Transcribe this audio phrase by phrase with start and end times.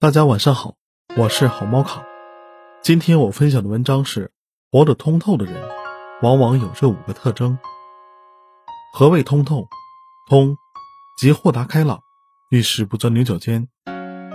[0.00, 0.74] 大家晚上好，
[1.16, 2.04] 我是好猫卡。
[2.82, 4.30] 今天我分享的文章是：
[4.70, 5.60] 活得通透的人，
[6.22, 7.58] 往往有这五个特征。
[8.94, 9.66] 何谓通透？
[10.30, 10.56] 通，
[11.18, 11.98] 即豁达开朗，
[12.48, 13.66] 遇事不钻牛角尖，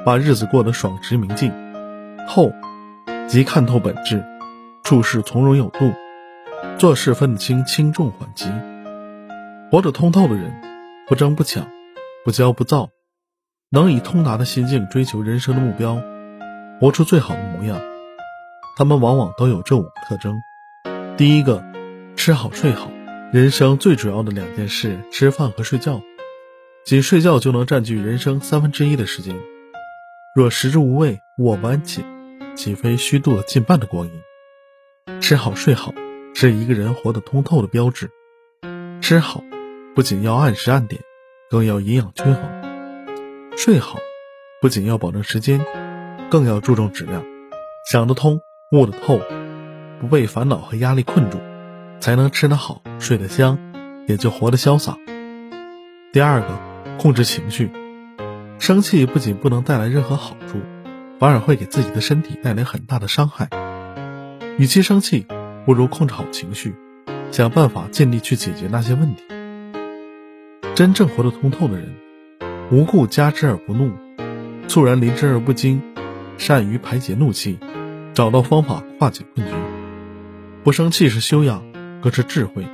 [0.05, 1.49] 把日子过得爽直明净；
[2.27, 2.52] 透，
[3.30, 4.21] 即看透本质，
[4.84, 5.93] 处事从容有度，
[6.77, 8.52] 做事分得清轻重缓急。
[9.71, 10.61] 活得通透的人，
[11.07, 11.66] 不争不抢，
[12.25, 12.89] 不骄不躁。
[13.73, 15.99] 能以通达的心境追求人生的目标，
[16.79, 17.81] 活出最好的模样。
[18.77, 20.43] 他们往往都有这五个特征：
[21.17, 21.65] 第一个，
[22.15, 22.91] 吃好睡好。
[23.31, 26.03] 人生最主要的两件事，吃饭和睡觉，
[26.85, 29.35] 仅睡觉就能占据人生三分之一的时间。
[30.35, 32.03] 若食之无味，卧不安寝，
[32.55, 35.20] 岂非虚度了近半的光阴？
[35.20, 35.95] 吃好睡好，
[36.35, 38.12] 是一个人活得通透的标志。
[39.01, 39.43] 吃好，
[39.95, 41.01] 不仅要按时按点，
[41.49, 42.73] 更要营养均衡。
[43.66, 43.98] 睡好，
[44.59, 45.66] 不仅要保证时间，
[46.30, 47.24] 更要注重质量。
[47.90, 48.41] 想得通，
[48.74, 49.21] 悟得透，
[50.01, 51.40] 不被烦恼和压力困住，
[52.02, 53.57] 才能吃得好，睡得香，
[54.05, 54.98] 也就活得潇洒。
[56.12, 56.60] 第二个，
[56.98, 57.71] 控制情绪。
[58.60, 60.59] 生气不仅不能带来任何好处，
[61.18, 63.48] 反而会给自己的身体带来很大的伤害。
[64.57, 65.25] 与其生气，
[65.66, 66.75] 不如控制好情绪，
[67.31, 69.24] 想办法尽力去解决那些问题。
[70.75, 72.03] 真正活得通透的人。
[72.72, 73.91] 无故加之而不怒，
[74.67, 75.81] 猝然临之而不惊，
[76.38, 77.59] 善于排解怒气，
[78.13, 79.53] 找到方法化解困局。
[80.63, 81.63] 不生气是修养，
[82.01, 82.66] 更是智慧。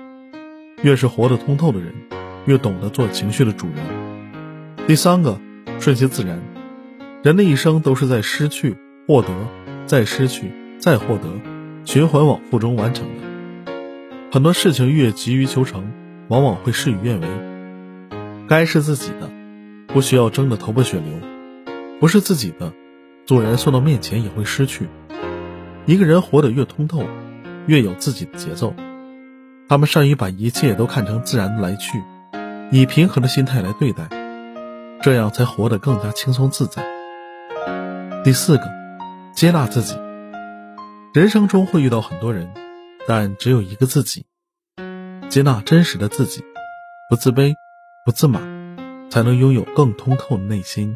[0.81, 1.93] 越是活得通透的人，
[2.45, 3.77] 越懂得做情绪的主人。
[4.87, 5.37] 第三个，
[5.79, 6.39] 顺其自然。
[7.21, 9.27] 人的一生都是在失去、获得、
[9.85, 11.27] 再失去、再获得，
[11.83, 13.73] 循环往复中完成的。
[14.31, 15.91] 很多事情越急于求成，
[16.29, 17.27] 往往会事与愿违。
[18.47, 19.29] 该是自己的。
[19.93, 21.13] 不需要争得头破血流，
[21.99, 22.71] 不是自己的，
[23.25, 24.87] 纵然送到面前也会失去。
[25.85, 27.03] 一个人活得越通透，
[27.65, 28.75] 越有自己的节奏。
[29.67, 32.03] 他们善于把一切都看成自然的来去，
[32.71, 34.07] 以平和的心态来对待，
[35.01, 36.83] 这样才活得更加轻松自在。
[38.23, 38.63] 第四个，
[39.33, 39.95] 接纳自己。
[41.13, 42.53] 人生中会遇到很多人，
[43.07, 44.25] 但只有一个自己。
[45.29, 46.43] 接纳真实的自己，
[47.09, 47.53] 不自卑，
[48.05, 48.58] 不自满。
[49.09, 50.95] 才能拥有更通透的内心。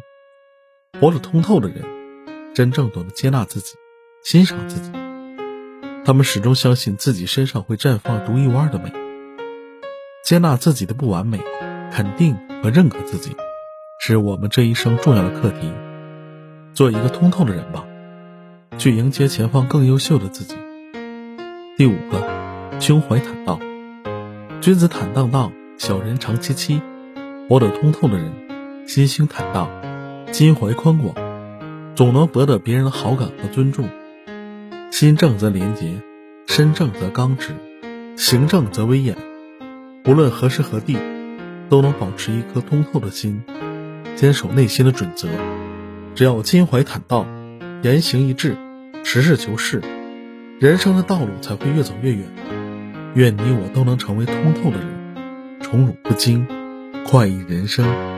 [1.00, 1.84] 活得通透的人，
[2.54, 3.74] 真正懂得接纳自己，
[4.22, 4.90] 欣赏自己。
[6.04, 8.92] 他们始终相信自己身上会绽放独一无二的美。
[10.24, 11.40] 接纳自己的不完美，
[11.92, 13.36] 肯定和认可自己，
[13.98, 15.72] 是我们这一生重要的课题。
[16.74, 17.84] 做一个通透的人吧，
[18.78, 20.56] 去迎接前方更优秀的自己。
[21.76, 23.58] 第五个，胸怀坦荡。
[24.60, 26.80] 君子坦荡荡，小人长戚戚。
[27.46, 28.32] 活得通透的人，
[28.86, 29.68] 心胸坦荡，
[30.32, 31.14] 心怀宽广，
[31.94, 33.86] 总能博得别人的好感和尊重。
[34.90, 36.00] 心正则廉洁，
[36.46, 37.50] 身正则刚直，
[38.16, 39.14] 行正则威严。
[40.06, 40.96] 无论何时何地，
[41.68, 43.42] 都能保持一颗通透的心，
[44.16, 45.28] 坚守内心的准则。
[46.14, 47.26] 只要襟怀坦荡，
[47.82, 48.56] 言行一致，
[49.04, 49.82] 实事求是，
[50.60, 52.24] 人生的道路才会越走越远。
[53.14, 56.46] 愿你我都能成为通透的人，宠辱不惊。
[57.04, 58.13] 快意人生。